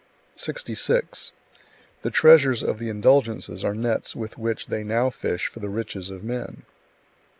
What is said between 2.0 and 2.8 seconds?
The treasures of